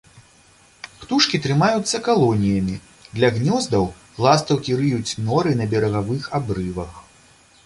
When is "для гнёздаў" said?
3.19-3.83